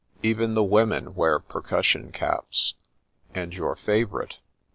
[0.23, 2.73] Even the women wear percussion caps,
[3.35, 4.37] and your favourite